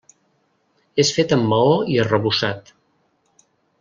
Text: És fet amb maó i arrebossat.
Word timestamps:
És 1.03 1.11
fet 1.17 1.35
amb 1.37 1.45
maó 1.51 1.75
i 1.97 1.99
arrebossat. 2.05 2.73